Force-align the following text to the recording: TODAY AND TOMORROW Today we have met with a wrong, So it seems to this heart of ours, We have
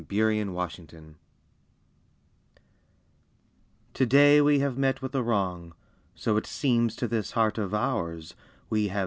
TODAY 0.09 0.39
AND 0.39 0.55
TOMORROW 0.57 1.13
Today 3.93 4.41
we 4.41 4.57
have 4.57 4.75
met 4.75 4.99
with 4.99 5.13
a 5.13 5.21
wrong, 5.21 5.75
So 6.15 6.37
it 6.37 6.47
seems 6.47 6.95
to 6.95 7.07
this 7.07 7.33
heart 7.33 7.59
of 7.59 7.71
ours, 7.75 8.33
We 8.67 8.87
have 8.87 8.99